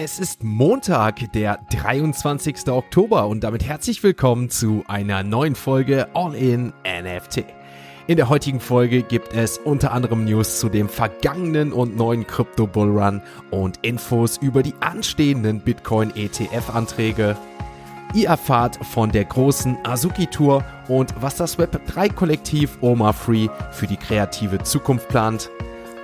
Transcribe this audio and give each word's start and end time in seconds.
Es 0.00 0.20
ist 0.20 0.44
Montag, 0.44 1.32
der 1.32 1.58
23. 1.70 2.68
Oktober 2.68 3.26
und 3.26 3.42
damit 3.42 3.66
herzlich 3.66 4.00
willkommen 4.04 4.48
zu 4.48 4.84
einer 4.86 5.24
neuen 5.24 5.56
Folge 5.56 6.06
All 6.14 6.36
in 6.36 6.72
NFT. 6.86 7.44
In 8.06 8.16
der 8.16 8.28
heutigen 8.28 8.60
Folge 8.60 9.02
gibt 9.02 9.34
es 9.34 9.58
unter 9.58 9.90
anderem 9.90 10.24
News 10.24 10.60
zu 10.60 10.68
dem 10.68 10.88
vergangenen 10.88 11.72
und 11.72 11.96
neuen 11.96 12.28
Crypto 12.28 12.68
Bull 12.68 12.96
Run 12.96 13.22
und 13.50 13.78
Infos 13.82 14.36
über 14.36 14.62
die 14.62 14.74
anstehenden 14.78 15.58
Bitcoin 15.62 16.14
ETF 16.14 16.70
Anträge. 16.72 17.36
Ihr 18.14 18.28
erfahrt 18.28 18.78
von 18.86 19.10
der 19.10 19.24
großen 19.24 19.78
Azuki 19.82 20.28
Tour 20.28 20.64
und 20.86 21.12
was 21.20 21.34
das 21.34 21.58
Web 21.58 21.76
3 21.88 22.10
Kollektiv 22.10 22.78
Oma 22.82 23.12
Free 23.12 23.48
für 23.72 23.88
die 23.88 23.96
kreative 23.96 24.62
Zukunft 24.62 25.08
plant. 25.08 25.50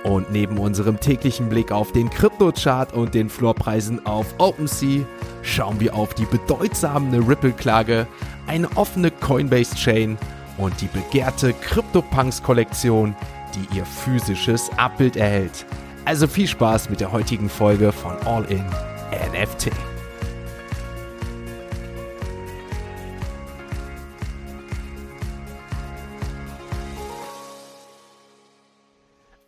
Und 0.05 0.31
neben 0.31 0.59
unserem 0.59 0.99
täglichen 0.99 1.49
Blick 1.49 1.71
auf 1.71 1.91
den 1.91 2.11
Kryptochart 2.11 2.93
und 2.93 3.15
den 3.15 3.27
Floorpreisen 3.27 4.05
auf 4.05 4.35
OpenSea 4.37 5.03
schauen 5.41 5.79
wir 5.79 5.95
auf 5.95 6.13
die 6.13 6.25
bedeutsame 6.25 7.27
Ripple-Klage, 7.27 8.05
eine 8.45 8.69
offene 8.77 9.09
Coinbase-Chain 9.09 10.15
und 10.59 10.79
die 10.79 10.87
begehrte 10.87 11.53
CryptoPunks-Kollektion, 11.53 13.15
die 13.55 13.77
ihr 13.77 13.83
physisches 13.83 14.69
Abbild 14.77 15.15
erhält. 15.15 15.65
Also 16.05 16.27
viel 16.27 16.47
Spaß 16.47 16.91
mit 16.91 16.99
der 16.99 17.11
heutigen 17.11 17.49
Folge 17.49 17.91
von 17.91 18.15
All 18.27 18.45
In 18.45 18.63
NFT. 19.33 19.71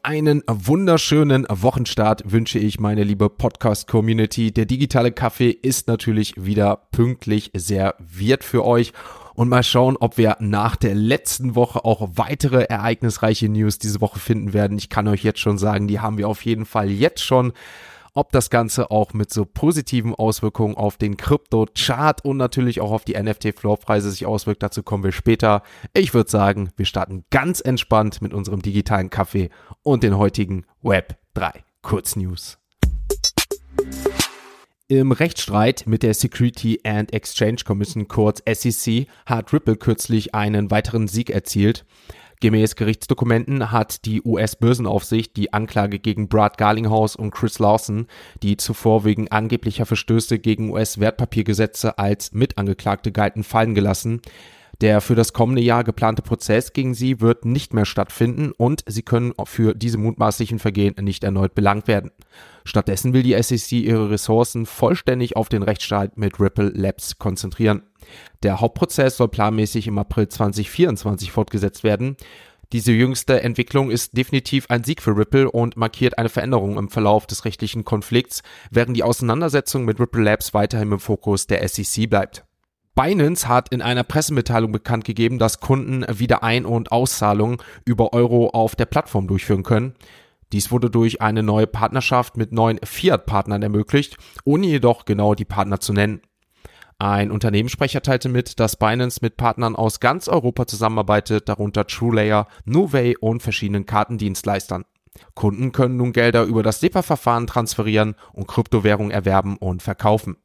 Einen 0.07 0.41
wunderschönen 0.47 1.45
Wochenstart 1.49 2.31
wünsche 2.31 2.59
ich 2.59 2.79
meine 2.79 3.03
liebe 3.03 3.29
Podcast-Community. 3.29 4.53
Der 4.53 4.63
digitale 4.63 5.11
Kaffee 5.11 5.49
ist 5.49 5.89
natürlich 5.89 6.33
wieder 6.37 6.77
pünktlich 6.93 7.51
serviert 7.53 8.45
für 8.45 8.63
euch. 8.63 8.93
Und 9.33 9.49
mal 9.49 9.63
schauen, 9.63 9.97
ob 9.97 10.17
wir 10.17 10.37
nach 10.39 10.77
der 10.77 10.95
letzten 10.95 11.55
Woche 11.55 11.83
auch 11.83 12.07
weitere 12.13 12.63
ereignisreiche 12.69 13.49
News 13.49 13.79
diese 13.79 13.99
Woche 13.99 14.19
finden 14.19 14.53
werden. 14.53 14.77
Ich 14.77 14.87
kann 14.87 15.09
euch 15.09 15.25
jetzt 15.25 15.41
schon 15.41 15.57
sagen, 15.57 15.89
die 15.89 15.99
haben 15.99 16.17
wir 16.17 16.29
auf 16.29 16.45
jeden 16.45 16.65
Fall 16.65 16.89
jetzt 16.89 17.21
schon 17.21 17.51
ob 18.17 18.31
das 18.31 18.49
Ganze 18.49 18.89
auch 18.89 19.13
mit 19.13 19.31
so 19.31 19.45
positiven 19.45 20.15
Auswirkungen 20.15 20.75
auf 20.75 20.97
den 20.97 21.17
Krypto-Chart 21.17 22.25
und 22.25 22.37
natürlich 22.37 22.81
auch 22.81 22.91
auf 22.91 23.05
die 23.05 23.13
NFT-Floorpreise 23.13 24.09
sich 24.09 24.25
auswirkt, 24.25 24.63
dazu 24.63 24.81
kommen 24.81 25.03
wir 25.03 25.11
später. 25.11 25.61
Ich 25.93 26.15
würde 26.15 26.29
sagen, 26.29 26.71
wir 26.75 26.87
starten 26.87 27.25
ganz 27.29 27.61
entspannt 27.61 28.23
mit 28.23 28.33
unserem 28.33 28.63
digitalen 28.63 29.11
Kaffee 29.11 29.51
und 29.83 30.01
den 30.01 30.17
heutigen 30.17 30.65
Web 30.81 31.15
3 31.35 31.63
Kurznews. 31.83 32.57
Im 34.87 35.11
Rechtsstreit 35.11 35.83
mit 35.85 36.01
der 36.01 36.15
Security 36.15 36.79
and 36.83 37.13
Exchange 37.13 37.57
Commission 37.65 38.07
kurz 38.07 38.41
SEC 38.51 39.05
hat 39.27 39.53
Ripple 39.53 39.75
kürzlich 39.75 40.33
einen 40.33 40.71
weiteren 40.71 41.07
Sieg 41.07 41.29
erzielt. 41.29 41.85
Gemäß 42.39 42.75
Gerichtsdokumenten 42.75 43.71
hat 43.71 44.05
die 44.05 44.21
US-Börsenaufsicht 44.21 45.35
die 45.35 45.53
Anklage 45.53 45.97
gegen 45.97 46.27
Brad 46.27 46.59
Garlinghouse 46.59 47.15
und 47.15 47.31
Chris 47.31 47.57
Lawson, 47.57 48.05
die 48.43 48.57
zuvor 48.57 49.05
wegen 49.05 49.31
angeblicher 49.31 49.87
Verstöße 49.87 50.37
gegen 50.37 50.69
US-Wertpapiergesetze 50.69 51.97
als 51.97 52.33
Mitangeklagte 52.33 53.11
galten, 53.11 53.43
fallen 53.43 53.73
gelassen. 53.73 54.21
Der 54.81 55.01
für 55.01 55.15
das 55.15 55.33
kommende 55.33 55.63
Jahr 55.63 55.83
geplante 55.83 56.21
Prozess 56.21 56.73
gegen 56.73 56.93
sie 56.93 57.19
wird 57.19 57.45
nicht 57.45 57.73
mehr 57.73 57.85
stattfinden 57.85 58.51
und 58.51 58.83
sie 58.85 59.01
können 59.01 59.33
für 59.45 59.73
diese 59.73 59.97
mutmaßlichen 59.97 60.59
Vergehen 60.59 60.93
nicht 61.01 61.23
erneut 61.23 61.55
belangt 61.55 61.87
werden. 61.87 62.11
Stattdessen 62.63 63.13
will 63.13 63.23
die 63.23 63.41
SEC 63.41 63.71
ihre 63.71 64.11
Ressourcen 64.11 64.67
vollständig 64.67 65.35
auf 65.35 65.49
den 65.49 65.63
Rechtsstreit 65.63 66.17
mit 66.17 66.39
Ripple 66.39 66.69
Labs 66.75 67.17
konzentrieren. 67.17 67.81
Der 68.43 68.61
Hauptprozess 68.61 69.17
soll 69.17 69.29
planmäßig 69.29 69.87
im 69.87 69.97
April 69.97 70.27
2024 70.27 71.31
fortgesetzt 71.31 71.83
werden. 71.83 72.17
Diese 72.73 72.91
jüngste 72.91 73.41
Entwicklung 73.41 73.89
ist 73.89 74.17
definitiv 74.17 74.65
ein 74.69 74.83
Sieg 74.83 75.01
für 75.01 75.15
Ripple 75.15 75.49
und 75.49 75.77
markiert 75.77 76.17
eine 76.17 76.27
Veränderung 76.27 76.77
im 76.77 76.89
Verlauf 76.89 77.25
des 77.25 77.45
rechtlichen 77.45 77.85
Konflikts, 77.85 78.43
während 78.71 78.97
die 78.97 79.03
Auseinandersetzung 79.03 79.85
mit 79.85 79.99
Ripple 80.01 80.23
Labs 80.23 80.53
weiterhin 80.53 80.91
im 80.91 80.99
Fokus 80.99 81.47
der 81.47 81.65
SEC 81.67 82.09
bleibt. 82.09 82.43
Binance 82.93 83.47
hat 83.47 83.69
in 83.71 83.81
einer 83.81 84.03
Pressemitteilung 84.03 84.71
bekannt 84.71 85.05
gegeben, 85.05 85.39
dass 85.39 85.59
Kunden 85.59 86.03
wieder 86.19 86.43
Ein- 86.43 86.65
und 86.65 86.91
Auszahlungen 86.91 87.59
über 87.85 88.11
Euro 88.11 88.49
auf 88.49 88.75
der 88.75 88.87
Plattform 88.87 89.27
durchführen 89.27 89.63
können. 89.63 89.93
Dies 90.51 90.71
wurde 90.71 90.89
durch 90.89 91.21
eine 91.21 91.43
neue 91.43 91.67
Partnerschaft 91.67 92.37
mit 92.37 92.51
neuen 92.51 92.79
Fiat-Partnern 92.83 93.61
ermöglicht, 93.61 94.17
ohne 94.45 94.65
jedoch 94.65 95.05
genau 95.05 95.35
die 95.35 95.45
Partner 95.45 95.79
zu 95.79 95.93
nennen. 95.93 96.21
Ein 96.99 97.29
Unternehmenssprecher 97.29 98.01
teilte 98.01 98.27
mit, 98.27 98.59
dass 98.59 98.75
Binance 98.75 99.19
mit 99.21 99.37
Partnern 99.37 99.75
aus 99.75 99.99
ganz 99.99 100.27
Europa 100.27 100.65
zusammenarbeitet, 100.65 101.47
darunter 101.47 101.85
TrueLayer, 101.85 102.47
Nuvei 102.65 103.15
und 103.19 103.43
verschiedenen 103.43 103.85
Kartendienstleistern. 103.85 104.83
Kunden 105.35 105.71
können 105.71 105.97
nun 105.97 106.11
Gelder 106.11 106.43
über 106.43 106.63
das 106.63 106.79
SEPA-Verfahren 106.79 107.45
transferieren 107.45 108.15
und 108.33 108.47
Kryptowährungen 108.47 109.11
erwerben 109.11 109.57
und 109.57 109.83
verkaufen. 109.83 110.37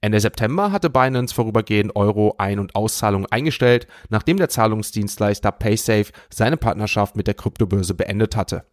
Ende 0.00 0.20
September 0.20 0.72
hatte 0.72 0.88
Binance 0.88 1.34
vorübergehend 1.34 1.94
Euro 1.94 2.34
Ein- 2.38 2.58
und 2.60 2.74
Auszahlungen 2.74 3.30
eingestellt, 3.30 3.86
nachdem 4.08 4.38
der 4.38 4.48
Zahlungsdienstleister 4.48 5.52
PaySafe 5.52 6.12
seine 6.30 6.56
Partnerschaft 6.56 7.16
mit 7.16 7.26
der 7.26 7.34
Kryptobörse 7.34 7.92
beendet 7.92 8.36
hatte. 8.36 8.64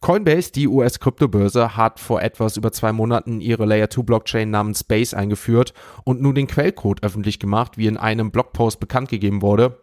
Coinbase, 0.00 0.52
die 0.52 0.68
US-Kryptobörse, 0.68 1.76
hat 1.76 2.00
vor 2.00 2.22
etwas 2.22 2.56
über 2.56 2.70
zwei 2.70 2.92
Monaten 2.92 3.40
ihre 3.40 3.64
Layer-2-Blockchain 3.64 4.50
namens 4.50 4.84
Base 4.84 5.16
eingeführt 5.16 5.72
und 6.04 6.20
nun 6.20 6.34
den 6.34 6.46
Quellcode 6.46 7.02
öffentlich 7.02 7.38
gemacht, 7.38 7.78
wie 7.78 7.86
in 7.86 7.96
einem 7.96 8.30
Blogpost 8.30 8.78
bekannt 8.78 9.08
gegeben 9.08 9.42
wurde. 9.42 9.80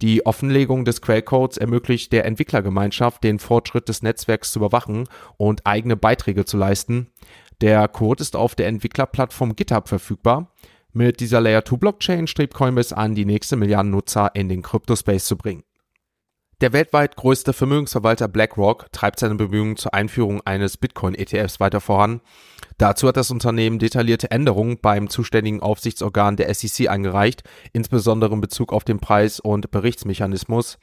Die 0.00 0.24
Offenlegung 0.24 0.84
des 0.84 1.02
Quellcodes 1.02 1.58
ermöglicht 1.58 2.12
der 2.12 2.24
Entwicklergemeinschaft, 2.24 3.24
den 3.24 3.40
Fortschritt 3.40 3.88
des 3.88 4.02
Netzwerks 4.02 4.52
zu 4.52 4.60
überwachen 4.60 5.08
und 5.36 5.66
eigene 5.66 5.96
Beiträge 5.96 6.44
zu 6.44 6.56
leisten. 6.56 7.08
Der 7.60 7.88
Code 7.88 8.22
ist 8.22 8.36
auf 8.36 8.54
der 8.54 8.68
Entwicklerplattform 8.68 9.56
GitHub 9.56 9.88
verfügbar. 9.88 10.52
Mit 10.92 11.18
dieser 11.18 11.40
Layer-2-Blockchain 11.40 12.28
strebt 12.28 12.54
Coinbase 12.54 12.96
an, 12.96 13.16
die 13.16 13.24
nächste 13.24 13.56
Milliarden 13.56 13.90
Nutzer 13.90 14.30
in 14.34 14.48
den 14.48 14.62
Kryptospace 14.62 15.24
zu 15.24 15.36
bringen. 15.36 15.64
Der 16.60 16.72
weltweit 16.72 17.14
größte 17.14 17.52
Vermögensverwalter 17.52 18.26
BlackRock 18.26 18.90
treibt 18.90 19.20
seine 19.20 19.36
Bemühungen 19.36 19.76
zur 19.76 19.94
Einführung 19.94 20.40
eines 20.44 20.76
Bitcoin-ETFs 20.76 21.60
weiter 21.60 21.80
voran. 21.80 22.20
Dazu 22.78 23.06
hat 23.06 23.16
das 23.16 23.30
Unternehmen 23.30 23.78
detaillierte 23.78 24.32
Änderungen 24.32 24.80
beim 24.80 25.08
zuständigen 25.08 25.62
Aufsichtsorgan 25.62 26.36
der 26.36 26.52
SEC 26.52 26.88
eingereicht, 26.88 27.44
insbesondere 27.72 28.34
in 28.34 28.40
Bezug 28.40 28.72
auf 28.72 28.82
den 28.82 28.98
Preis- 28.98 29.38
und 29.38 29.70
Berichtsmechanismus. 29.70 30.78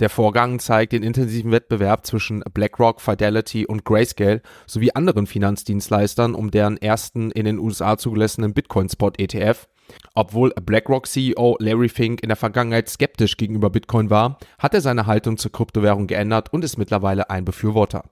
Der 0.00 0.10
Vorgang 0.10 0.58
zeigt 0.58 0.92
den 0.92 1.02
intensiven 1.02 1.50
Wettbewerb 1.50 2.06
zwischen 2.06 2.40
BlackRock, 2.52 3.00
Fidelity 3.00 3.66
und 3.66 3.84
Grayscale 3.84 4.42
sowie 4.66 4.92
anderen 4.92 5.26
Finanzdienstleistern 5.26 6.34
um 6.34 6.50
deren 6.50 6.76
ersten 6.76 7.30
in 7.30 7.44
den 7.44 7.58
USA 7.58 7.98
zugelassenen 7.98 8.54
Bitcoin-Spot-ETF. 8.54 9.68
Obwohl 10.14 10.50
BlackRock-CEO 10.50 11.56
Larry 11.60 11.88
Fink 11.88 12.22
in 12.22 12.28
der 12.28 12.36
Vergangenheit 12.36 12.88
skeptisch 12.88 13.36
gegenüber 13.36 13.70
Bitcoin 13.70 14.10
war, 14.10 14.38
hat 14.58 14.74
er 14.74 14.80
seine 14.80 15.06
Haltung 15.06 15.38
zur 15.38 15.52
Kryptowährung 15.52 16.06
geändert 16.06 16.52
und 16.52 16.64
ist 16.64 16.78
mittlerweile 16.78 17.30
ein 17.30 17.44
Befürworter. 17.44 18.04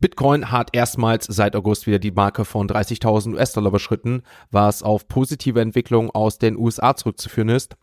Bitcoin 0.00 0.50
hat 0.50 0.70
erstmals 0.72 1.26
seit 1.26 1.54
August 1.54 1.86
wieder 1.86 1.98
die 1.98 2.10
Marke 2.10 2.44
von 2.44 2.68
30.000 2.68 3.34
US-Dollar 3.34 3.68
überschritten, 3.68 4.22
was 4.50 4.82
auf 4.82 5.08
positive 5.08 5.60
Entwicklungen 5.60 6.10
aus 6.10 6.38
den 6.38 6.56
USA 6.56 6.96
zurückzuführen 6.96 7.48
ist. 7.48 7.76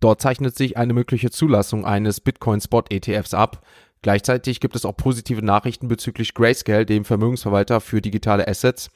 Dort 0.00 0.20
zeichnet 0.20 0.56
sich 0.56 0.76
eine 0.76 0.92
mögliche 0.92 1.30
Zulassung 1.30 1.84
eines 1.84 2.20
Bitcoin-Spot-ETFs 2.20 3.34
ab. 3.34 3.64
Gleichzeitig 4.02 4.60
gibt 4.60 4.76
es 4.76 4.84
auch 4.84 4.96
positive 4.96 5.42
Nachrichten 5.42 5.88
bezüglich 5.88 6.34
Grayscale, 6.34 6.86
dem 6.86 7.04
Vermögensverwalter 7.04 7.80
für 7.80 8.00
digitale 8.00 8.46
Assets. 8.46 8.90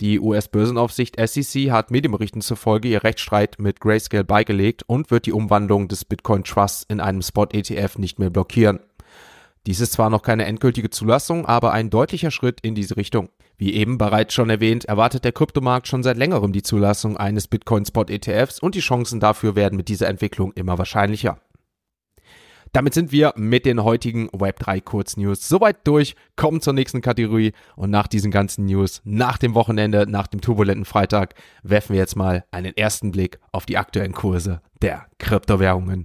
Die 0.00 0.18
US-Börsenaufsicht 0.18 1.16
SEC 1.20 1.70
hat 1.70 1.90
Medienberichten 1.90 2.40
zufolge 2.40 2.88
ihr 2.88 3.04
Rechtsstreit 3.04 3.56
mit 3.58 3.80
Grayscale 3.80 4.24
beigelegt 4.24 4.82
und 4.86 5.10
wird 5.10 5.26
die 5.26 5.32
Umwandlung 5.32 5.88
des 5.88 6.04
Bitcoin 6.04 6.42
Trusts 6.42 6.84
in 6.88 7.00
einem 7.00 7.22
Spot-ETF 7.22 7.98
nicht 7.98 8.18
mehr 8.18 8.30
blockieren. 8.30 8.80
Dies 9.66 9.80
ist 9.80 9.92
zwar 9.92 10.08
noch 10.08 10.22
keine 10.22 10.46
endgültige 10.46 10.90
Zulassung, 10.90 11.44
aber 11.44 11.72
ein 11.72 11.90
deutlicher 11.90 12.30
Schritt 12.30 12.60
in 12.62 12.74
diese 12.74 12.96
Richtung. 12.96 13.28
Wie 13.58 13.74
eben 13.74 13.98
bereits 13.98 14.32
schon 14.32 14.48
erwähnt, 14.48 14.86
erwartet 14.86 15.24
der 15.24 15.32
Kryptomarkt 15.32 15.86
schon 15.86 16.02
seit 16.02 16.16
längerem 16.16 16.52
die 16.52 16.62
Zulassung 16.62 17.18
eines 17.18 17.46
Bitcoin 17.46 17.84
Spot 17.84 18.04
ETFs 18.04 18.58
und 18.58 18.74
die 18.74 18.80
Chancen 18.80 19.20
dafür 19.20 19.56
werden 19.56 19.76
mit 19.76 19.88
dieser 19.88 20.08
Entwicklung 20.08 20.52
immer 20.54 20.78
wahrscheinlicher. 20.78 21.38
Damit 22.72 22.94
sind 22.94 23.10
wir 23.10 23.34
mit 23.36 23.66
den 23.66 23.82
heutigen 23.82 24.30
Web3 24.30 24.80
Kurznews 24.80 25.48
soweit 25.48 25.86
durch, 25.86 26.14
kommen 26.36 26.60
zur 26.60 26.72
nächsten 26.72 27.00
Kategorie 27.02 27.52
und 27.74 27.90
nach 27.90 28.06
diesen 28.06 28.30
ganzen 28.30 28.64
News, 28.64 29.02
nach 29.04 29.38
dem 29.38 29.54
Wochenende, 29.54 30.06
nach 30.08 30.28
dem 30.28 30.40
turbulenten 30.40 30.84
Freitag, 30.84 31.34
werfen 31.64 31.94
wir 31.94 32.00
jetzt 32.00 32.16
mal 32.16 32.44
einen 32.52 32.76
ersten 32.76 33.10
Blick 33.10 33.40
auf 33.50 33.66
die 33.66 33.76
aktuellen 33.76 34.12
Kurse 34.12 34.62
der 34.80 35.06
Kryptowährungen. 35.18 36.04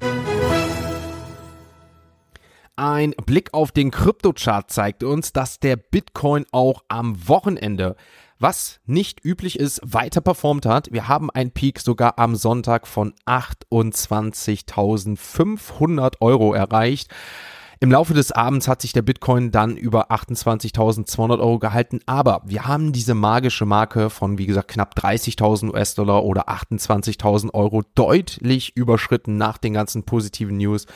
Ein 2.78 3.16
Blick 3.26 3.54
auf 3.54 3.72
den 3.72 3.90
Kryptochart 3.90 4.70
zeigt 4.70 5.02
uns, 5.04 5.32
dass 5.32 5.62
der 5.62 5.78
Bitcoin 5.78 6.46
auch 6.52 6.84
am 6.90 7.26
Wochenende 7.28 7.96
was 8.38 8.82
nicht 8.86 9.24
üblich 9.24 9.58
ist, 9.58 9.80
weiter 9.82 10.20
performt 10.20 10.66
hat. 10.66 10.92
Wir 10.92 11.08
haben 11.08 11.30
einen 11.30 11.52
Peak 11.52 11.80
sogar 11.80 12.20
am 12.20 12.36
Sonntag 12.36 12.86
von 12.86 13.14
28.500 13.26 16.16
Euro 16.20 16.54
erreicht. 16.54 17.10
Im 17.80 17.92
Laufe 17.92 18.14
des 18.14 18.34
Abends 18.34 18.68
hat 18.68 18.82
sich 18.82 18.92
der 18.92 19.04
Bitcoin 19.04 19.52
dann 19.52 19.78
über 19.78 20.12
28.200 20.12 21.40
Euro 21.40 21.60
gehalten, 21.60 22.02
aber 22.06 22.42
wir 22.46 22.66
haben 22.66 22.92
diese 22.92 23.14
magische 23.14 23.66
Marke 23.66 24.10
von, 24.10 24.38
wie 24.38 24.48
gesagt, 24.48 24.68
knapp 24.70 24.98
30.000 24.98 25.72
US-Dollar 25.72 26.24
oder 26.24 26.50
28.000 26.50 27.54
Euro 27.54 27.84
deutlich 27.96 28.76
überschritten 28.76 29.38
nach 29.38 29.58
den 29.58 29.74
ganzen 29.74 30.04
positiven 30.04 30.58
News. 30.58 30.88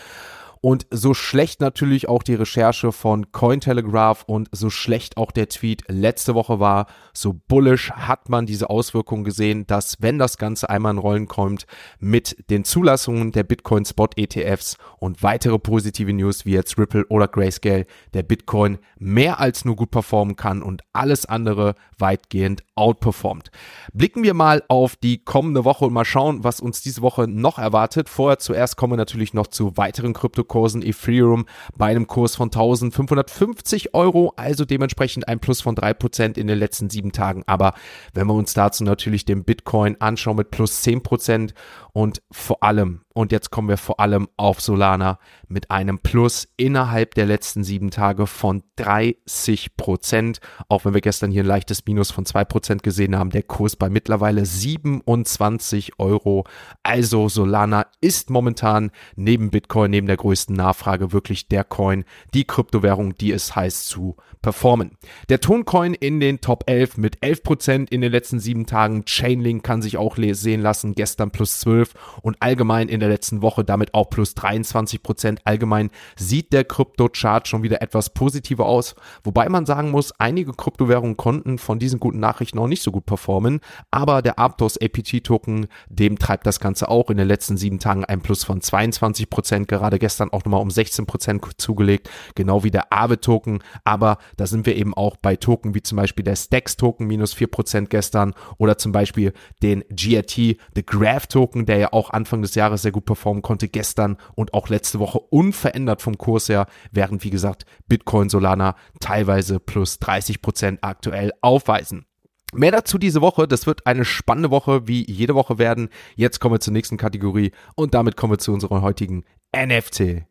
Und 0.62 0.88
so 0.92 1.14
schlecht 1.14 1.62
natürlich 1.62 2.10
auch 2.10 2.22
die 2.22 2.36
Recherche 2.36 2.92
von 2.92 3.32
Cointelegraph 3.32 4.24
und 4.24 4.50
so 4.52 4.70
schlecht 4.70 5.16
auch 5.16 5.32
der 5.32 5.48
Tweet 5.48 5.84
letzte 5.88 6.36
Woche 6.36 6.60
war, 6.60 6.88
so 7.14 7.34
bullish 7.48 7.92
hat 7.92 8.28
man 8.28 8.46
diese 8.46 8.70
Auswirkungen 8.70 9.24
gesehen, 9.24 9.66
dass 9.68 10.02
wenn 10.02 10.20
das 10.20 10.38
Ganze 10.38 10.70
einmal 10.70 10.94
in 10.94 10.98
Rollen 10.98 11.28
kommt 11.28 11.66
mit 12.00 12.50
den 12.50 12.66
Zulassungen 12.66 13.32
der 13.32 13.44
Bitcoin 13.44 13.86
Spot 13.86 14.10
ETFs 14.18 14.78
und 14.98 15.24
weitere 15.24 15.60
positive 15.60 16.12
News 16.12 16.46
wie 16.46 16.52
jetzt 16.52 16.78
Ripple 16.78 17.06
oder 17.08 17.30
Grayscale, 17.30 17.86
der 18.14 18.24
Bitcoin 18.24 18.80
mehr 18.98 19.40
als 19.40 19.64
nur 19.64 19.78
gut 19.78 19.92
performen 19.92 20.36
kann 20.36 20.62
und 20.62 20.82
alles 20.92 21.26
andere 21.26 21.76
weitgehend 21.98 22.64
outperformt. 22.76 23.52
Blicken 23.94 24.24
wir 24.24 24.34
mal 24.34 24.64
auf 24.68 24.96
die 24.96 25.24
kommende 25.24 25.64
Woche 25.64 25.86
und 25.86 25.94
mal 25.94 26.06
schauen, 26.06 26.44
was 26.44 26.60
uns 26.60 26.82
diese 26.82 27.02
Woche 27.02 27.28
noch 27.28 27.60
erwartet. 27.60 28.10
Vorher 28.10 28.40
zuerst 28.40 28.76
kommen 28.76 28.94
wir 28.94 28.98
natürlich 28.98 29.34
noch 29.34 29.48
zu 29.48 29.78
weiteren 29.78 30.14
Kryptokursen. 30.50 30.82
Ethereum 30.82 31.46
bei 31.78 31.88
einem 31.88 32.08
Kurs 32.08 32.36
von 32.36 32.48
1550 32.48 33.94
Euro, 33.94 34.34
also 34.36 34.66
dementsprechend 34.66 35.28
ein 35.28 35.40
Plus 35.40 35.62
von 35.62 35.76
3% 35.76 36.38
in 36.38 36.48
den 36.48 36.58
letzten 36.58 36.90
sieben 36.90 37.12
Tagen. 37.12 37.44
Aber 37.46 37.74
wenn 38.14 38.28
wir 38.28 38.34
uns 38.34 38.54
dazu 38.54 38.84
natürlich 38.84 39.26
den 39.26 39.44
Bitcoin 39.44 39.96
anschauen 40.02 40.36
mit 40.36 40.52
plus 40.52 40.84
10% 40.84 41.54
und 41.94 42.22
vor 42.32 42.64
allem, 42.64 43.02
und 43.14 43.32
jetzt 43.32 43.50
kommen 43.50 43.68
wir 43.68 43.78
vor 43.78 44.00
allem 44.00 44.30
auf 44.38 44.62
Solana 44.62 45.20
mit 45.48 45.72
einem 45.72 46.00
Plus 46.00 46.48
innerhalb 46.58 47.16
der 47.16 47.26
letzten 47.26 47.64
sieben 47.64 47.90
Tage 47.90 48.28
von 48.28 48.64
30 48.76 49.76
Prozent. 49.76 50.40
Auch 50.68 50.86
wenn 50.86 50.94
wir 50.94 51.02
gestern 51.02 51.32
hier 51.32 51.44
ein 51.44 51.48
leichtes 51.48 51.86
Minus 51.88 52.12
von 52.12 52.26
zwei 52.26 52.46
Prozent 52.46 52.84
gesehen 52.84 53.18
haben, 53.18 53.32
der 53.32 53.44
Kurs 53.44 53.76
bei 53.76 53.90
mittlerweile 53.90 54.46
27 54.46 55.98
Euro. 55.98 56.46
Also 56.84 57.30
Solana 57.30 57.88
ist 58.00 58.30
momentan 58.30 58.92
neben 59.16 59.50
Bitcoin, 59.50 59.90
neben 59.90 60.08
der 60.08 60.18
größten 60.18 60.56
Nachfrage 60.56 61.12
wirklich 61.12 61.48
der 61.48 61.64
Coin, 61.64 62.06
die 62.34 62.46
Kryptowährung, 62.46 63.16
die 63.16 63.32
es 63.32 63.56
heißt 63.56 63.88
zu 63.88 64.18
performen. 64.42 64.98
Der 65.30 65.42
Toncoin 65.42 65.94
in 65.94 66.20
den 66.20 66.42
Top 66.42 66.64
11 66.68 66.98
mit 66.98 67.18
11 67.22 67.44
Prozent 67.44 67.90
in 67.92 68.02
den 68.02 68.12
letzten 68.12 68.40
sieben 68.40 68.66
Tagen. 68.66 69.04
Chainlink 69.06 69.64
kann 69.64 69.82
sich 69.82 69.98
auch 69.98 70.16
sehen 70.18 70.62
lassen, 70.62 70.96
gestern 70.96 71.32
plus 71.32 71.60
12 71.60 71.94
und 72.22 72.38
allgemein 72.40 72.88
in 72.88 72.99
der 73.00 73.10
letzten 73.10 73.42
Woche 73.42 73.64
damit 73.64 73.94
auch 73.94 74.10
plus 74.10 74.34
23 74.36 75.04
Prozent. 75.04 75.42
Allgemein 75.46 75.90
sieht 76.16 76.54
der 76.54 76.64
Krypto-Chart 76.64 77.48
schon 77.48 77.64
wieder 77.64 77.82
etwas 77.82 78.12
positiver 78.12 78.66
aus, 78.66 78.96
wobei 79.24 79.50
man 79.50 79.66
sagen 79.66 79.92
muss, 79.92 80.12
einige 80.20 80.54
Kryptowährungen 80.54 81.18
konnten 81.18 81.58
von 81.58 81.80
diesen 81.80 82.00
guten 82.00 82.20
Nachrichten 82.20 82.58
noch 82.58 82.68
nicht 82.68 82.84
so 82.84 82.92
gut 82.92 83.06
performen, 83.06 83.60
aber 83.92 84.22
der 84.22 84.40
Aptos 84.40 84.78
APT-Token, 84.82 85.68
dem 85.90 86.20
treibt 86.20 86.46
das 86.46 86.60
Ganze 86.60 86.90
auch 86.90 87.10
in 87.10 87.18
den 87.18 87.28
letzten 87.28 87.58
sieben 87.58 87.80
Tagen 87.80 88.06
ein 88.06 88.22
Plus 88.22 88.44
von 88.44 88.62
22 88.62 89.30
Prozent, 89.30 89.68
gerade 89.68 90.00
gestern 90.00 90.32
auch 90.32 90.46
nochmal 90.46 90.62
um 90.62 90.72
16 90.72 91.06
Prozent 91.06 91.46
zugelegt, 91.58 92.10
genau 92.36 92.64
wie 92.64 92.72
der 92.72 92.92
Aave-Token, 92.92 93.60
aber 93.84 94.18
da 94.38 94.46
sind 94.46 94.66
wir 94.66 94.76
eben 94.76 94.94
auch 94.94 95.18
bei 95.18 95.36
Token 95.36 95.76
wie 95.76 95.82
zum 95.82 95.98
Beispiel 95.98 96.24
der 96.24 96.36
Stacks-Token 96.36 97.08
minus 97.08 97.34
4 97.34 97.48
Prozent 97.48 97.90
gestern 97.90 98.34
oder 98.58 98.78
zum 98.78 98.92
Beispiel 98.92 99.34
den 99.62 99.84
GRT, 99.90 100.36
The 100.36 100.86
Graph-Token, 100.86 101.66
der 101.66 101.78
ja 101.78 101.94
auch 101.94 102.10
Anfang 102.10 102.42
des 102.42 102.56
Jahres 102.56 102.84
sehr 102.90 102.94
gut 102.94 103.06
performen 103.06 103.44
konnte, 103.44 103.68
gestern 103.68 104.18
und 104.34 104.56
auch 104.56 104.68
letzte 104.68 104.98
Woche 104.98 105.20
unverändert 105.20 106.02
vom 106.02 106.18
Kurs 106.18 106.50
her, 106.50 106.66
während 106.92 107.24
wie 107.24 107.30
gesagt 107.30 107.66
Bitcoin 107.88 108.30
Solana 108.30 108.76
teilweise 109.00 109.60
plus 109.60 110.00
30 110.00 110.42
Prozent 110.42 110.80
aktuell 110.82 111.32
aufweisen. 111.42 112.06
Mehr 112.52 112.72
dazu 112.72 112.98
diese 112.98 113.22
Woche. 113.22 113.48
Das 113.48 113.68
wird 113.68 113.86
eine 113.86 114.06
spannende 114.06 114.50
Woche, 114.50 114.88
wie 114.88 115.06
jede 115.10 115.36
Woche 115.36 115.60
werden. 115.60 115.90
Jetzt 116.16 116.40
kommen 116.40 116.56
wir 116.56 116.60
zur 116.60 116.74
nächsten 116.74 116.98
Kategorie 116.98 117.52
und 117.76 117.94
damit 117.94 118.18
kommen 118.18 118.34
wir 118.34 118.40
zu 118.40 118.52
unserer 118.52 118.82
heutigen 118.82 119.24
NFT 119.56 120.24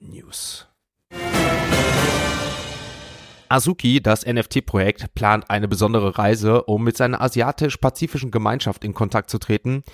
News. 0.00 0.66
Azuki, 3.48 4.02
das 4.02 4.26
NFT-Projekt, 4.26 5.14
plant 5.14 5.48
eine 5.48 5.68
besondere 5.68 6.18
Reise, 6.18 6.64
um 6.64 6.82
mit 6.82 6.96
seiner 6.96 7.20
asiatisch-pazifischen 7.20 8.32
Gemeinschaft 8.32 8.82
in 8.84 8.94
Kontakt 8.94 9.30
zu 9.30 9.38
treten. 9.38 9.84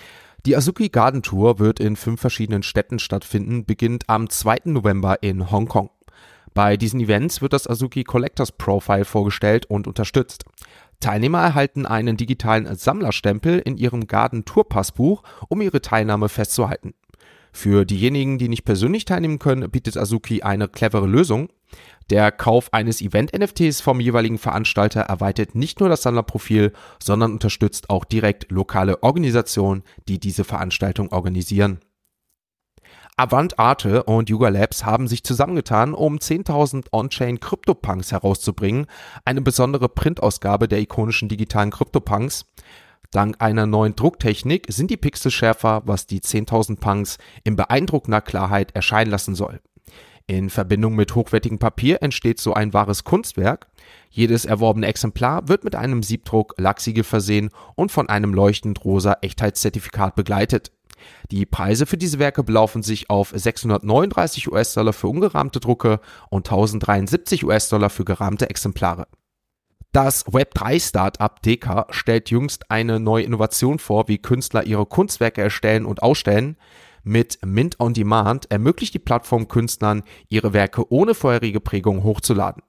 Die 0.46 0.56
Azuki 0.56 0.88
Garden 0.88 1.22
Tour 1.22 1.58
wird 1.58 1.80
in 1.80 1.96
fünf 1.96 2.18
verschiedenen 2.18 2.62
Städten 2.62 2.98
stattfinden, 2.98 3.66
beginnt 3.66 4.08
am 4.08 4.30
2. 4.30 4.60
November 4.64 5.22
in 5.22 5.50
Hongkong. 5.50 5.90
Bei 6.54 6.78
diesen 6.78 6.98
Events 6.98 7.42
wird 7.42 7.52
das 7.52 7.68
Azuki 7.68 8.04
Collectors 8.04 8.52
Profile 8.52 9.04
vorgestellt 9.04 9.66
und 9.66 9.86
unterstützt. 9.86 10.44
Teilnehmer 10.98 11.40
erhalten 11.42 11.84
einen 11.84 12.16
digitalen 12.16 12.74
Sammlerstempel 12.74 13.58
in 13.58 13.76
ihrem 13.76 14.06
Garden 14.06 14.46
Tour 14.46 14.66
Passbuch, 14.66 15.22
um 15.48 15.60
ihre 15.60 15.82
Teilnahme 15.82 16.30
festzuhalten. 16.30 16.94
Für 17.52 17.84
diejenigen, 17.84 18.38
die 18.38 18.48
nicht 18.48 18.64
persönlich 18.64 19.04
teilnehmen 19.04 19.38
können, 19.38 19.70
bietet 19.70 19.98
Azuki 19.98 20.42
eine 20.42 20.68
clevere 20.68 21.06
Lösung. 21.06 21.50
Der 22.10 22.32
Kauf 22.32 22.72
eines 22.72 23.00
Event-NFTs 23.00 23.80
vom 23.80 24.00
jeweiligen 24.00 24.38
Veranstalter 24.38 25.02
erweitert 25.02 25.54
nicht 25.54 25.78
nur 25.78 25.88
das 25.88 26.02
Sammlerprofil, 26.02 26.72
sondern 27.00 27.32
unterstützt 27.32 27.88
auch 27.88 28.04
direkt 28.04 28.50
lokale 28.50 29.02
Organisationen, 29.02 29.84
die 30.08 30.18
diese 30.18 30.42
Veranstaltung 30.42 31.12
organisieren. 31.12 31.80
Avant 33.16 33.58
Arte 33.58 34.04
und 34.04 34.30
Yuga 34.30 34.48
Labs 34.48 34.84
haben 34.84 35.06
sich 35.06 35.22
zusammengetan, 35.22 35.94
um 35.94 36.16
10.000 36.16 36.86
On-Chain 36.90 37.38
CryptoPunks 37.38 38.12
herauszubringen, 38.12 38.86
eine 39.24 39.42
besondere 39.42 39.88
Printausgabe 39.88 40.68
der 40.68 40.80
ikonischen 40.80 41.28
digitalen 41.28 41.70
CryptoPunks. 41.70 42.46
Dank 43.10 43.36
einer 43.40 43.66
neuen 43.66 43.94
Drucktechnik 43.94 44.66
sind 44.70 44.90
die 44.90 44.96
Pixel 44.96 45.30
schärfer, 45.30 45.82
was 45.84 46.06
die 46.06 46.20
10.000 46.20 46.80
Punks 46.80 47.18
in 47.44 47.56
beeindruckender 47.56 48.20
Klarheit 48.20 48.74
erscheinen 48.74 49.10
lassen 49.10 49.34
soll. 49.34 49.60
In 50.30 50.48
Verbindung 50.48 50.94
mit 50.94 51.16
hochwertigem 51.16 51.58
Papier 51.58 52.04
entsteht 52.04 52.38
so 52.38 52.54
ein 52.54 52.72
wahres 52.72 53.02
Kunstwerk. 53.02 53.66
Jedes 54.10 54.44
erworbene 54.44 54.86
Exemplar 54.86 55.48
wird 55.48 55.64
mit 55.64 55.74
einem 55.74 56.04
Siebdruck 56.04 56.54
Lachsiegel 56.56 57.02
versehen 57.02 57.50
und 57.74 57.90
von 57.90 58.08
einem 58.08 58.32
leuchtend 58.32 58.84
rosa 58.84 59.16
Echtheitszertifikat 59.22 60.14
begleitet. 60.14 60.70
Die 61.32 61.46
Preise 61.46 61.84
für 61.84 61.96
diese 61.96 62.20
Werke 62.20 62.44
belaufen 62.44 62.84
sich 62.84 63.10
auf 63.10 63.32
639 63.34 64.52
US-Dollar 64.52 64.92
für 64.92 65.08
ungerahmte 65.08 65.58
Drucke 65.58 65.98
und 66.28 66.46
1073 66.46 67.44
US-Dollar 67.44 67.90
für 67.90 68.04
gerahmte 68.04 68.50
Exemplare. 68.50 69.08
Das 69.90 70.26
Web3-Startup 70.26 71.42
Deka 71.42 71.88
stellt 71.90 72.30
jüngst 72.30 72.70
eine 72.70 73.00
neue 73.00 73.24
Innovation 73.24 73.80
vor, 73.80 74.06
wie 74.06 74.18
Künstler 74.18 74.64
ihre 74.64 74.86
Kunstwerke 74.86 75.42
erstellen 75.42 75.86
und 75.86 76.04
ausstellen. 76.04 76.56
Mit 77.02 77.38
Mint 77.44 77.80
on 77.80 77.94
Demand 77.94 78.50
ermöglicht 78.50 78.94
die 78.94 78.98
Plattform 78.98 79.48
Künstlern, 79.48 80.02
ihre 80.28 80.52
Werke 80.52 80.92
ohne 80.92 81.14
vorherige 81.14 81.60
Prägung 81.60 82.02
hochzuladen. 82.04 82.62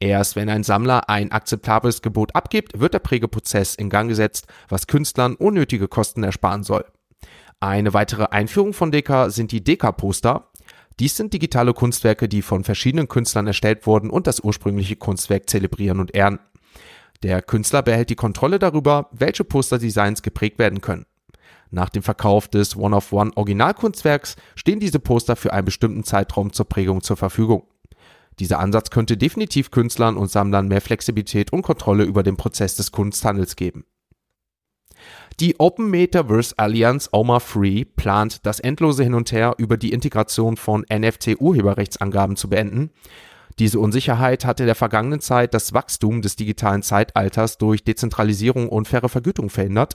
Erst 0.00 0.36
wenn 0.36 0.48
ein 0.48 0.62
Sammler 0.62 1.08
ein 1.08 1.32
akzeptables 1.32 2.02
Gebot 2.02 2.34
abgibt, 2.34 2.78
wird 2.78 2.94
der 2.94 2.98
Prägeprozess 2.98 3.74
in 3.74 3.90
Gang 3.90 4.08
gesetzt, 4.08 4.46
was 4.68 4.86
Künstlern 4.86 5.34
unnötige 5.34 5.88
Kosten 5.88 6.22
ersparen 6.22 6.62
soll. 6.62 6.84
Eine 7.60 7.94
weitere 7.94 8.24
Einführung 8.24 8.74
von 8.74 8.92
Deka 8.92 9.30
sind 9.30 9.50
die 9.52 9.64
Deka-Poster. 9.64 10.50
Dies 11.00 11.16
sind 11.16 11.32
digitale 11.32 11.72
Kunstwerke, 11.72 12.28
die 12.28 12.42
von 12.42 12.62
verschiedenen 12.62 13.08
Künstlern 13.08 13.46
erstellt 13.46 13.86
wurden 13.86 14.10
und 14.10 14.26
das 14.26 14.40
ursprüngliche 14.40 14.96
Kunstwerk 14.96 15.48
zelebrieren 15.48 15.98
und 15.98 16.14
ehren. 16.14 16.38
Der 17.22 17.40
Künstler 17.40 17.82
behält 17.82 18.10
die 18.10 18.16
Kontrolle 18.16 18.58
darüber, 18.58 19.08
welche 19.12 19.44
Posterdesigns 19.44 20.22
geprägt 20.22 20.58
werden 20.58 20.80
können. 20.80 21.06
Nach 21.74 21.88
dem 21.88 22.04
Verkauf 22.04 22.46
des 22.46 22.76
One-of-One-Originalkunstwerks 22.76 24.36
stehen 24.54 24.78
diese 24.78 25.00
Poster 25.00 25.34
für 25.34 25.52
einen 25.52 25.64
bestimmten 25.64 26.04
Zeitraum 26.04 26.52
zur 26.52 26.68
Prägung 26.68 27.02
zur 27.02 27.16
Verfügung. 27.16 27.64
Dieser 28.38 28.60
Ansatz 28.60 28.90
könnte 28.90 29.16
definitiv 29.16 29.72
Künstlern 29.72 30.16
und 30.16 30.30
Sammlern 30.30 30.68
mehr 30.68 30.80
Flexibilität 30.80 31.52
und 31.52 31.62
Kontrolle 31.62 32.04
über 32.04 32.22
den 32.22 32.36
Prozess 32.36 32.76
des 32.76 32.92
Kunsthandels 32.92 33.56
geben. 33.56 33.84
Die 35.40 35.58
Open 35.58 35.90
Metaverse 35.90 36.54
Alliance 36.58 37.08
OMA 37.10 37.40
Free 37.40 37.84
plant, 37.84 38.46
das 38.46 38.60
endlose 38.60 39.02
Hin 39.02 39.14
und 39.14 39.32
Her 39.32 39.54
über 39.58 39.76
die 39.76 39.92
Integration 39.92 40.56
von 40.56 40.86
NFT-Urheberrechtsangaben 40.88 42.36
zu 42.36 42.48
beenden. 42.48 42.90
Diese 43.58 43.80
Unsicherheit 43.80 44.44
hat 44.44 44.60
in 44.60 44.66
der 44.66 44.76
vergangenen 44.76 45.20
Zeit 45.20 45.54
das 45.54 45.72
Wachstum 45.72 46.22
des 46.22 46.36
digitalen 46.36 46.82
Zeitalters 46.82 47.58
durch 47.58 47.82
Dezentralisierung 47.82 48.68
und 48.68 48.86
faire 48.86 49.08
Vergütung 49.08 49.50
verhindert. 49.50 49.94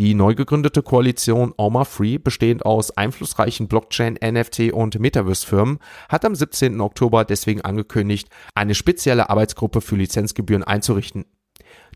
Die 0.00 0.14
neu 0.14 0.34
gegründete 0.34 0.82
Koalition 0.82 1.54
Oma 1.56 1.84
Free, 1.84 2.18
bestehend 2.18 2.66
aus 2.66 2.96
einflussreichen 2.96 3.68
Blockchain, 3.68 4.18
NFT 4.20 4.72
und 4.72 4.98
Metaverse-Firmen, 4.98 5.78
hat 6.08 6.24
am 6.24 6.34
17. 6.34 6.80
Oktober 6.80 7.24
deswegen 7.24 7.60
angekündigt, 7.60 8.28
eine 8.56 8.74
spezielle 8.74 9.30
Arbeitsgruppe 9.30 9.80
für 9.80 9.94
Lizenzgebühren 9.94 10.64
einzurichten. 10.64 11.26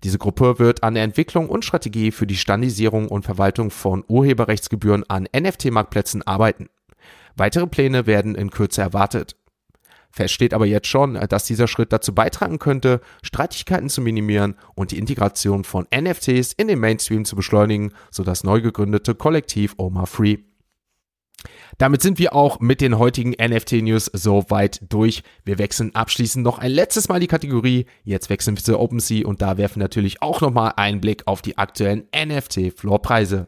Diese 0.05 0.19
Gruppe 0.19 0.61
wird 0.61 0.85
an 0.85 0.95
der 0.95 1.02
Entwicklung 1.02 1.49
und 1.49 1.64
Strategie 1.64 2.12
für 2.12 2.28
die 2.28 2.37
Standardisierung 2.37 3.09
und 3.09 3.25
Verwaltung 3.25 3.73
von 3.73 4.05
Urheberrechtsgebühren 4.07 5.02
an 5.09 5.26
NFT-Marktplätzen 5.37 6.25
arbeiten. 6.25 6.69
Weitere 7.37 7.67
Pläne 7.67 8.07
werden 8.07 8.37
in 8.37 8.50
Kürze 8.50 8.81
erwartet. 8.81 9.35
Fest 10.11 10.35
steht 10.35 10.55
aber 10.55 10.67
jetzt 10.67 10.88
schon, 10.88 11.15
dass 11.15 11.45
dieser 11.45 11.69
Schritt 11.69 11.93
dazu 11.93 12.15
beitragen 12.15 12.59
könnte, 12.59 13.00
Streitigkeiten 13.23 13.88
zu 13.88 14.00
minimieren 14.00 14.57
und 14.75 14.91
die 14.91 14.99
Integration 14.99 15.65
von 15.65 15.87
NFTs 15.95 16.55
in 16.55 16.69
den 16.69 16.81
Mainstream 16.81 17.25
zu 17.25 17.37
beschleunigen, 17.37 17.93
so 18.11 18.25
das 18.25 18.45
neu 18.45 18.61
gegründete 18.61 19.15
Kollektiv 19.15 19.75
Oma 19.77 20.07
Free. 20.07 20.38
Damit 21.77 22.03
sind 22.03 22.19
wir 22.19 22.35
auch 22.35 22.59
mit 22.59 22.81
den 22.81 22.99
heutigen 22.99 23.31
NFT-News 23.31 24.11
soweit 24.12 24.81
durch. 24.88 25.23
Wir 25.45 25.59
wechseln 25.59 25.95
abschließend 25.95 26.45
noch 26.45 26.59
ein 26.59 26.73
letztes 26.73 27.09
Mal 27.09 27.21
die 27.21 27.29
Kategorie. 27.29 27.87
Jetzt 28.03 28.31
wechseln 28.31 28.57
wir 28.57 28.65
zu 28.65 28.79
OpenSea 28.81 29.27
und 29.27 29.43
da 29.43 29.59
werfen 29.59 29.79
natürlich 29.79 30.23
auch 30.23 30.41
nochmal 30.41 30.73
einen 30.77 31.00
Blick 31.00 31.23
auf 31.27 31.43
die 31.43 31.57
aktuellen 31.57 32.09
NFT-Floorpreise. 32.17 33.47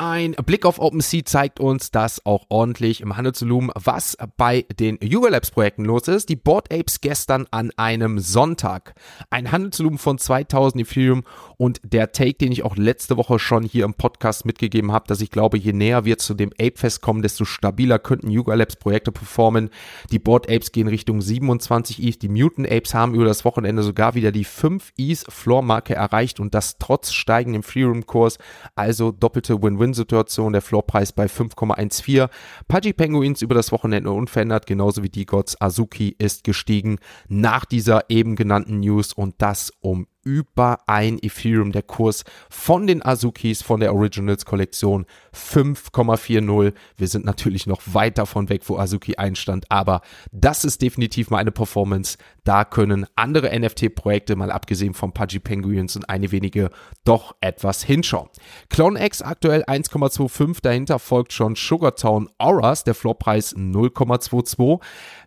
Ein 0.00 0.36
Blick 0.46 0.64
auf 0.64 0.78
OpenSea 0.78 1.24
zeigt 1.24 1.58
uns, 1.58 1.90
dass 1.90 2.24
auch 2.24 2.46
ordentlich 2.50 3.00
im 3.00 3.16
Handelsvolumen 3.16 3.72
was 3.74 4.16
bei 4.36 4.64
den 4.78 4.96
Yuga 5.02 5.28
Labs 5.28 5.50
Projekten 5.50 5.84
los 5.84 6.06
ist. 6.06 6.28
Die 6.28 6.36
Board 6.36 6.72
Apes 6.72 7.00
gestern 7.00 7.48
an 7.50 7.72
einem 7.76 8.20
Sonntag. 8.20 8.94
Ein 9.28 9.50
Handelsvolumen 9.50 9.98
von 9.98 10.16
2000 10.16 10.82
Ethereum 10.82 11.24
und 11.56 11.80
der 11.82 12.12
Take, 12.12 12.34
den 12.34 12.52
ich 12.52 12.62
auch 12.62 12.76
letzte 12.76 13.16
Woche 13.16 13.40
schon 13.40 13.64
hier 13.64 13.84
im 13.84 13.94
Podcast 13.94 14.46
mitgegeben 14.46 14.92
habe, 14.92 15.08
dass 15.08 15.20
ich 15.20 15.32
glaube, 15.32 15.58
je 15.58 15.72
näher 15.72 16.04
wir 16.04 16.16
zu 16.16 16.34
dem 16.34 16.52
Ape 16.60 16.76
Fest 16.76 17.02
kommen, 17.02 17.22
desto 17.22 17.44
stabiler 17.44 17.98
könnten 17.98 18.30
Yuga 18.30 18.54
Labs 18.54 18.76
Projekte 18.76 19.10
performen. 19.10 19.68
Die 20.12 20.20
Board 20.20 20.48
Apes 20.48 20.70
gehen 20.70 20.86
Richtung 20.86 21.20
27 21.20 22.04
ETH. 22.04 22.22
Die 22.22 22.28
Mutant 22.28 22.70
Apes 22.70 22.94
haben 22.94 23.14
über 23.14 23.24
das 23.24 23.44
Wochenende 23.44 23.82
sogar 23.82 24.14
wieder 24.14 24.30
die 24.30 24.44
5 24.44 24.92
ETH 24.96 25.24
Floor 25.28 25.62
Marke 25.62 25.96
erreicht 25.96 26.38
und 26.38 26.54
das 26.54 26.78
trotz 26.78 27.10
steigendem 27.12 27.64
Freeroom 27.64 28.06
Kurs. 28.06 28.38
Also 28.76 29.10
doppelte 29.10 29.60
Win-Win 29.60 29.87
Win-Situation, 29.88 30.52
der 30.52 30.62
Floorpreis 30.62 31.12
bei 31.12 31.26
5,14. 31.26 32.28
Pudgy 32.68 32.92
Penguins 32.92 33.42
über 33.42 33.54
das 33.54 33.72
Wochenende 33.72 34.10
unverändert, 34.10 34.66
genauso 34.66 35.02
wie 35.02 35.08
die 35.08 35.26
Gods 35.26 35.60
Azuki 35.60 36.14
ist 36.18 36.44
gestiegen 36.44 36.98
nach 37.28 37.64
dieser 37.64 38.08
eben 38.08 38.36
genannten 38.36 38.80
News 38.80 39.12
und 39.12 39.36
das 39.38 39.72
um 39.80 40.06
über 40.24 40.80
ein 40.86 41.18
Ethereum. 41.22 41.72
Der 41.72 41.82
Kurs 41.82 42.24
von 42.50 42.86
den 42.86 43.04
Azukis, 43.04 43.62
von 43.62 43.80
der 43.80 43.94
Originals 43.94 44.44
Kollektion 44.44 45.06
5,40. 45.34 46.72
Wir 46.96 47.08
sind 47.08 47.24
natürlich 47.24 47.66
noch 47.66 47.80
weit 47.86 48.18
davon 48.18 48.48
weg, 48.48 48.62
wo 48.66 48.78
Azuki 48.78 49.16
einstand, 49.16 49.66
aber 49.70 50.00
das 50.32 50.64
ist 50.64 50.82
definitiv 50.82 51.30
mal 51.30 51.38
eine 51.38 51.52
Performance. 51.52 52.18
Da 52.44 52.64
können 52.64 53.06
andere 53.14 53.58
NFT-Projekte, 53.58 54.36
mal 54.36 54.50
abgesehen 54.50 54.94
von 54.94 55.12
Pudgy 55.12 55.38
Penguins 55.38 55.96
und 55.96 56.08
eine 56.08 56.32
wenige, 56.32 56.70
doch 57.04 57.36
etwas 57.40 57.82
hinschauen. 57.82 58.28
CloneX 58.70 59.22
aktuell 59.22 59.64
1,25, 59.64 60.62
dahinter 60.62 60.98
folgt 60.98 61.32
schon 61.32 61.56
Sugartown 61.56 62.28
Auras, 62.38 62.84
der 62.84 62.94
Floorpreis 62.94 63.54
0,22. 63.54 64.80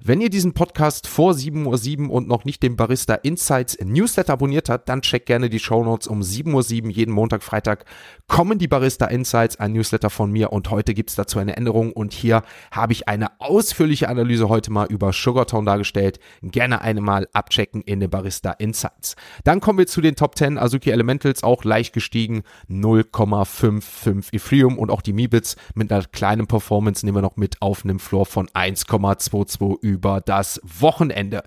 Wenn 0.04 0.22
ihr 0.22 0.30
diesen 0.30 0.54
Podcast 0.54 1.08
vor 1.08 1.34
7.07 1.34 2.08
Uhr 2.08 2.12
und 2.12 2.28
noch 2.28 2.44
nicht 2.46 2.64
den 2.64 2.76
Barista 2.76 3.16
Insights 3.16 3.78
Newsletter 3.84 4.34
abonniert 4.34 4.70
habt, 4.70 4.81
dann 4.88 5.02
checkt 5.02 5.26
gerne 5.26 5.50
die 5.50 5.60
Shownotes 5.60 6.08
um 6.08 6.22
7.07 6.22 6.84
Uhr 6.84 6.90
jeden 6.90 7.14
Montag, 7.14 7.44
Freitag 7.44 7.86
kommen 8.28 8.60
die 8.60 8.68
Barista 8.68 9.08
Insights, 9.08 9.60
ein 9.60 9.74
Newsletter 9.74 10.10
von 10.10 10.32
mir 10.32 10.54
und 10.54 10.70
heute 10.70 10.94
gibt 10.94 11.10
es 11.10 11.16
dazu 11.16 11.40
eine 11.40 11.58
Änderung 11.58 11.92
und 11.92 12.14
hier 12.14 12.44
habe 12.72 12.94
ich 12.94 13.08
eine 13.08 13.40
ausführliche 13.40 14.08
Analyse 14.08 14.48
heute 14.48 14.72
mal 14.72 14.88
über 14.88 15.12
Sugartown 15.12 15.66
dargestellt. 15.66 16.20
Gerne 16.42 16.82
eine 16.82 17.02
mal 17.02 17.28
abchecken 17.34 17.82
in 17.82 18.00
den 18.00 18.10
Barista 18.10 18.52
Insights. 18.52 19.16
Dann 19.44 19.60
kommen 19.60 19.80
wir 19.80 19.88
zu 19.88 20.02
den 20.02 20.16
Top 20.16 20.38
10 20.38 20.58
Azuki 20.58 20.92
Elementals, 20.92 21.44
auch 21.44 21.64
leicht 21.64 21.94
gestiegen, 21.94 22.44
0,55 22.70 24.34
Ethereum 24.34 24.78
und 24.78 24.92
auch 24.92 25.02
die 25.02 25.14
Mibits 25.14 25.56
mit 25.76 25.92
einer 25.92 26.04
kleinen 26.06 26.48
Performance 26.48 27.06
nehmen 27.06 27.18
wir 27.18 27.22
noch 27.22 27.36
mit 27.36 27.62
auf 27.62 27.84
einem 27.84 28.00
Floor 28.00 28.26
von 28.26 28.48
1,22 28.48 29.82
über 29.82 30.22
das 30.22 30.62
Wochenende. 30.64 31.44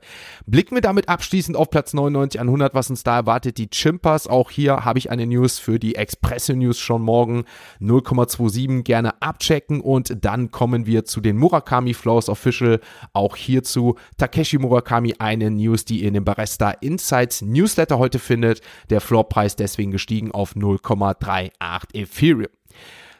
Blicken 0.47 0.75
wir 0.75 0.83
damit 0.83 1.09
abschließend 1.09 1.57
auf 1.57 1.71
Platz 1.71 1.95
99 1.95 2.41
an 2.41 2.49
100, 2.49 2.75
was 2.75 2.91
uns 2.91 3.03
da 3.03 3.24
erwartet. 3.25 3.57
Die 3.59 3.69
Chimpers, 3.71 4.26
auch 4.26 4.50
hier 4.50 4.85
habe 4.85 4.99
ich 4.99 5.11
eine 5.11 5.26
News 5.26 5.59
für 5.59 5.78
die 5.78 5.95
Express 5.95 6.50
News 6.50 6.78
schon 6.78 7.00
morgen 7.00 7.45
0,27 7.81 8.83
gerne 8.83 9.21
abchecken 9.23 9.81
und 9.81 10.25
dann 10.25 10.50
kommen 10.50 10.87
wir 10.87 11.07
zu 11.07 11.21
den 11.21 11.38
Murakami 11.38 11.95
Flows 11.95 12.28
Official. 12.28 12.81
Auch 13.14 13.37
hierzu 13.37 13.97
Takeshi 14.19 14.59
Murakami 14.59 15.14
eine 15.19 15.50
News, 15.50 15.87
die 15.87 16.02
ihr 16.02 16.09
in 16.09 16.14
dem 16.14 16.25
Barista 16.25 16.71
Insights 16.71 17.40
Newsletter 17.40 17.99
heute 17.99 18.19
findet. 18.19 18.61
Der 18.90 19.00
Floorpreis 19.00 19.57
deswegen 19.57 19.90
gestiegen 19.90 20.31
auf 20.31 20.54
0,38 20.54 21.50
Ethereum. 21.95 22.49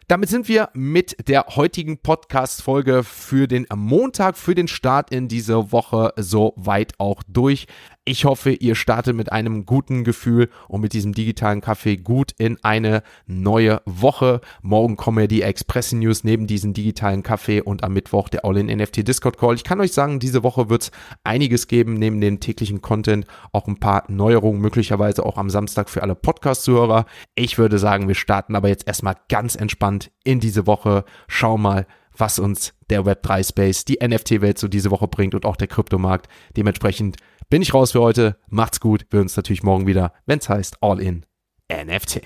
Damit 0.07 0.29
sind 0.29 0.49
wir 0.49 0.69
mit 0.75 1.29
der 1.29 1.47
heutigen 1.57 1.97
Podcast-Folge 1.97 3.05
für 3.05 3.49
den 3.49 3.67
Montag, 3.75 4.37
für 4.37 4.55
den 4.55 4.69
Start 4.69 5.11
in 5.11 5.29
diese 5.29 5.73
Woche 5.73 6.13
soweit 6.17 6.93
auch 6.99 7.23
durch. 7.27 7.67
Ich 8.07 8.27
hoffe, 8.27 8.51
ihr 8.51 8.75
startet 8.75 9.17
mit 9.17 9.33
einem 9.33 9.65
guten 9.65 10.05
Gefühl 10.05 10.51
und 10.69 10.83
mit 10.83 10.93
diesem 10.93 11.15
digitalen 11.15 11.63
Kaffee 11.63 11.97
gut 11.97 12.33
in 12.37 12.63
eine 12.63 13.03
neue 13.27 13.81
Woche. 13.87 14.43
Morgen 14.61 14.97
kommen 14.97 15.21
ja 15.21 15.27
die 15.27 15.41
Express 15.41 15.93
News 15.93 16.23
neben 16.23 16.47
diesem 16.47 16.75
digitalen 16.75 17.23
Kaffee 17.23 17.63
und 17.63 17.83
am 17.83 17.95
Mittwoch 17.95 18.29
der 18.29 18.45
All-in 18.45 18.67
NFT 18.67 19.09
Discord 19.09 19.39
Call. 19.39 19.55
Ich 19.55 19.65
kann 19.65 19.81
euch 19.81 19.93
sagen, 19.93 20.19
diese 20.19 20.43
Woche 20.43 20.69
wird 20.69 20.83
es 20.83 20.91
einiges 21.23 21.67
geben, 21.67 21.95
neben 21.95 22.21
dem 22.21 22.41
täglichen 22.41 22.83
Content 22.83 23.27
auch 23.53 23.69
ein 23.69 23.81
paar 23.81 24.05
Neuerungen, 24.09 24.61
möglicherweise 24.61 25.25
auch 25.25 25.39
am 25.39 25.49
Samstag 25.49 25.89
für 25.89 26.03
alle 26.03 26.15
Podcast-Zuhörer. 26.15 27.07
Ich 27.35 27.57
würde 27.57 27.79
sagen, 27.79 28.07
wir 28.07 28.17
starten 28.17 28.55
aber 28.55 28.69
jetzt 28.69 28.87
erstmal 28.87 29.17
ganz 29.31 29.55
entspannt 29.55 30.11
in 30.25 30.41
diese 30.41 30.67
Woche. 30.67 31.07
Schau 31.27 31.57
mal, 31.57 31.87
was 32.17 32.39
uns 32.39 32.75
der 32.91 33.03
Web3 33.03 33.49
Space, 33.49 33.85
die 33.85 33.99
NFT-Welt 34.07 34.59
so 34.59 34.69
diese 34.69 34.91
Woche 34.91 35.09
bringt 35.09 35.35
und 35.35 35.47
auch 35.47 35.57
der 35.57 35.69
Kryptomarkt. 35.69 36.29
Dementsprechend 36.57 37.17
bin 37.55 37.63
ich 37.63 37.73
raus 37.73 37.93
für 37.93 38.01
heute. 38.01 38.37
Macht's 38.49 38.81
gut. 38.81 39.07
Wir 39.11 39.21
uns 39.21 39.37
natürlich 39.37 39.63
morgen 39.63 39.87
wieder, 39.87 40.13
wenn's 40.27 40.49
heißt 40.49 40.79
All 40.81 40.99
in 40.99 41.25
NFT. 41.73 42.23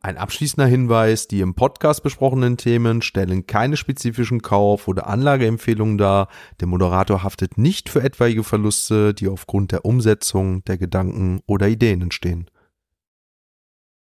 Ein 0.00 0.18
abschließender 0.18 0.66
Hinweis, 0.66 1.28
die 1.28 1.40
im 1.40 1.54
Podcast 1.54 2.02
besprochenen 2.02 2.56
Themen 2.56 3.02
stellen 3.02 3.46
keine 3.46 3.76
spezifischen 3.76 4.42
Kauf- 4.42 4.88
oder 4.88 5.06
Anlageempfehlungen 5.06 5.98
dar. 5.98 6.26
Der 6.58 6.66
Moderator 6.66 7.22
haftet 7.22 7.58
nicht 7.58 7.88
für 7.88 8.02
etwaige 8.02 8.42
Verluste, 8.42 9.14
die 9.14 9.28
aufgrund 9.28 9.70
der 9.70 9.84
Umsetzung 9.84 10.64
der 10.64 10.78
Gedanken 10.78 11.42
oder 11.46 11.68
Ideen 11.68 12.02
entstehen. 12.02 12.50